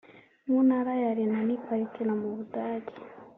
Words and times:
mu 0.47 0.57
ntara 0.67 0.91
ya 1.01 1.09
Rhenanie 1.17 1.61
Palatinat 1.65 2.17
mu 2.21 2.29
Budage 2.37 2.95